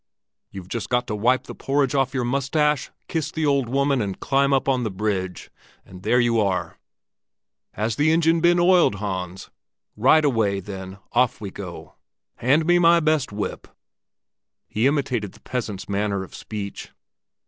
You've 0.49 0.67
just 0.67 0.89
got 0.89 1.05
to 1.05 1.15
wipe 1.15 1.43
the 1.43 1.53
porridge 1.53 1.93
off 1.93 2.11
your 2.11 2.23
mustache, 2.25 2.89
kiss 3.07 3.29
the 3.29 3.45
old 3.45 3.69
woman, 3.69 4.01
and 4.01 4.19
climb 4.19 4.51
up 4.51 4.67
on 4.67 4.79
to 4.79 4.85
the 4.85 4.89
bridge, 4.89 5.51
and 5.85 6.01
there 6.01 6.19
you 6.19 6.39
are! 6.39 6.79
Has 7.73 7.97
the 7.97 8.11
engine 8.11 8.41
been 8.41 8.57
oiled, 8.59 8.95
Hans? 8.95 9.51
Right 9.95 10.25
away, 10.25 10.59
then, 10.59 10.97
off 11.11 11.39
we 11.39 11.51
go; 11.51 11.93
hand 12.37 12.65
me 12.65 12.79
my 12.79 12.99
best 12.99 13.31
whip!" 13.31 13.67
He 14.67 14.87
imitated 14.87 15.33
the 15.33 15.41
peasants' 15.41 15.87
manner 15.87 16.23
of 16.23 16.33
speech. 16.33 16.89